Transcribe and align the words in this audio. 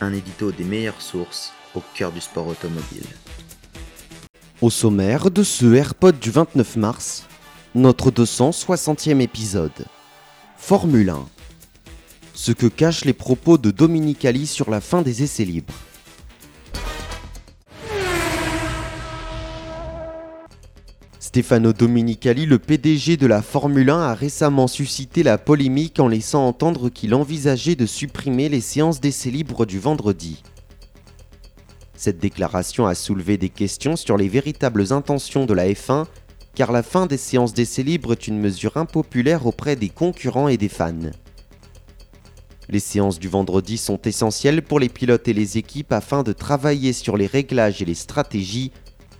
Un 0.00 0.12
édito 0.12 0.50
des 0.50 0.64
meilleures 0.64 1.00
sources 1.00 1.52
au 1.74 1.82
cœur 1.94 2.12
du 2.12 2.20
sport 2.20 2.48
automobile. 2.48 3.06
Au 4.60 4.70
sommaire 4.70 5.30
de 5.30 5.42
ce 5.42 5.72
AirPod 5.74 6.18
du 6.18 6.30
29 6.30 6.76
mars, 6.76 7.26
notre 7.74 8.10
260e 8.10 9.20
épisode. 9.20 9.86
Formule 10.56 11.10
1. 11.10 11.26
Ce 12.34 12.52
que 12.52 12.66
cachent 12.66 13.04
les 13.04 13.12
propos 13.12 13.58
de 13.58 13.70
Dominicali 13.70 14.46
sur 14.46 14.70
la 14.70 14.80
fin 14.80 15.02
des 15.02 15.22
essais 15.22 15.44
libres. 15.44 15.74
Stefano 21.26 21.72
Dominicali, 21.72 22.44
le 22.44 22.58
PDG 22.58 23.16
de 23.16 23.26
la 23.26 23.40
Formule 23.40 23.88
1, 23.88 23.98
a 23.98 24.14
récemment 24.14 24.66
suscité 24.66 25.22
la 25.22 25.38
polémique 25.38 25.98
en 25.98 26.06
laissant 26.06 26.46
entendre 26.46 26.90
qu'il 26.90 27.14
envisageait 27.14 27.76
de 27.76 27.86
supprimer 27.86 28.50
les 28.50 28.60
séances 28.60 29.00
d'essais 29.00 29.30
libres 29.30 29.64
du 29.64 29.78
vendredi. 29.78 30.42
Cette 31.96 32.18
déclaration 32.18 32.86
a 32.86 32.94
soulevé 32.94 33.38
des 33.38 33.48
questions 33.48 33.96
sur 33.96 34.18
les 34.18 34.28
véritables 34.28 34.92
intentions 34.92 35.46
de 35.46 35.54
la 35.54 35.66
F1, 35.66 36.04
car 36.54 36.70
la 36.72 36.82
fin 36.82 37.06
des 37.06 37.16
séances 37.16 37.54
d'essais 37.54 37.84
libres 37.84 38.12
est 38.12 38.28
une 38.28 38.38
mesure 38.38 38.76
impopulaire 38.76 39.46
auprès 39.46 39.76
des 39.76 39.88
concurrents 39.88 40.48
et 40.48 40.58
des 40.58 40.68
fans. 40.68 41.10
Les 42.68 42.80
séances 42.80 43.18
du 43.18 43.28
vendredi 43.28 43.78
sont 43.78 44.00
essentielles 44.02 44.60
pour 44.60 44.78
les 44.78 44.90
pilotes 44.90 45.26
et 45.26 45.32
les 45.32 45.56
équipes 45.56 45.94
afin 45.94 46.22
de 46.22 46.34
travailler 46.34 46.92
sur 46.92 47.16
les 47.16 47.26
réglages 47.26 47.80
et 47.80 47.86
les 47.86 47.94
stratégies 47.94 48.72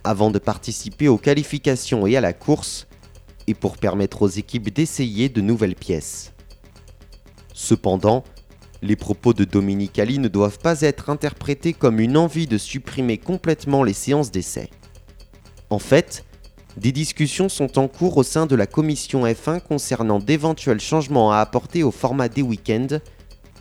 avant 0.05 0.31
de 0.31 0.39
participer 0.39 1.07
aux 1.07 1.17
qualifications 1.17 2.07
et 2.07 2.15
à 2.15 2.21
la 2.21 2.33
course, 2.33 2.87
et 3.47 3.53
pour 3.53 3.77
permettre 3.77 4.21
aux 4.21 4.29
équipes 4.29 4.73
d'essayer 4.73 5.29
de 5.29 5.41
nouvelles 5.41 5.75
pièces. 5.75 6.33
Cependant, 7.53 8.23
les 8.81 8.95
propos 8.95 9.33
de 9.33 9.45
Dominicali 9.45 10.19
ne 10.19 10.27
doivent 10.27 10.59
pas 10.59 10.81
être 10.81 11.09
interprétés 11.09 11.73
comme 11.73 11.99
une 11.99 12.17
envie 12.17 12.47
de 12.47 12.57
supprimer 12.57 13.17
complètement 13.17 13.83
les 13.83 13.93
séances 13.93 14.31
d'essai. 14.31 14.69
En 15.69 15.79
fait, 15.79 16.25
des 16.77 16.91
discussions 16.91 17.49
sont 17.49 17.79
en 17.79 17.87
cours 17.87 18.17
au 18.17 18.23
sein 18.23 18.45
de 18.45 18.55
la 18.55 18.67
commission 18.67 19.25
F1 19.25 19.61
concernant 19.61 20.19
d'éventuels 20.19 20.81
changements 20.81 21.31
à 21.31 21.37
apporter 21.37 21.83
au 21.83 21.91
format 21.91 22.29
des 22.29 22.41
week-ends 22.41 22.99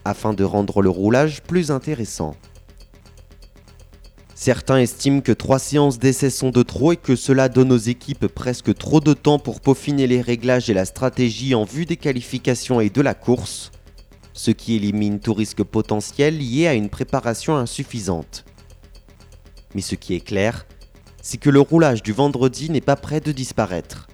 afin 0.04 0.34
de 0.34 0.44
rendre 0.44 0.82
le 0.82 0.90
roulage 0.90 1.42
plus 1.42 1.70
intéressant. 1.70 2.34
Certains 4.44 4.76
estiment 4.76 5.22
que 5.22 5.32
trois 5.32 5.58
séances 5.58 5.98
d'essai 5.98 6.28
sont 6.28 6.50
de 6.50 6.62
trop 6.62 6.92
et 6.92 6.98
que 6.98 7.16
cela 7.16 7.48
donne 7.48 7.72
aux 7.72 7.78
équipes 7.78 8.26
presque 8.26 8.74
trop 8.74 9.00
de 9.00 9.14
temps 9.14 9.38
pour 9.38 9.62
peaufiner 9.62 10.06
les 10.06 10.20
réglages 10.20 10.68
et 10.68 10.74
la 10.74 10.84
stratégie 10.84 11.54
en 11.54 11.64
vue 11.64 11.86
des 11.86 11.96
qualifications 11.96 12.78
et 12.78 12.90
de 12.90 13.00
la 13.00 13.14
course, 13.14 13.72
ce 14.34 14.50
qui 14.50 14.74
élimine 14.74 15.18
tout 15.18 15.32
risque 15.32 15.62
potentiel 15.62 16.36
lié 16.36 16.66
à 16.66 16.74
une 16.74 16.90
préparation 16.90 17.56
insuffisante. 17.56 18.44
Mais 19.74 19.80
ce 19.80 19.94
qui 19.94 20.14
est 20.14 20.20
clair, 20.20 20.66
c'est 21.22 21.38
que 21.38 21.48
le 21.48 21.60
roulage 21.60 22.02
du 22.02 22.12
vendredi 22.12 22.68
n'est 22.68 22.82
pas 22.82 22.96
prêt 22.96 23.20
de 23.20 23.32
disparaître. 23.32 24.08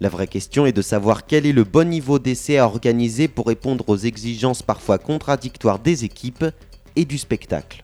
La 0.00 0.08
vraie 0.08 0.26
question 0.26 0.66
est 0.66 0.72
de 0.72 0.82
savoir 0.82 1.24
quel 1.24 1.46
est 1.46 1.52
le 1.52 1.62
bon 1.62 1.88
niveau 1.88 2.18
d'essai 2.18 2.58
à 2.58 2.66
organiser 2.66 3.28
pour 3.28 3.46
répondre 3.46 3.88
aux 3.88 3.96
exigences 3.96 4.62
parfois 4.62 4.98
contradictoires 4.98 5.78
des 5.78 6.04
équipes 6.04 6.46
et 6.96 7.04
du 7.04 7.16
spectacle. 7.16 7.83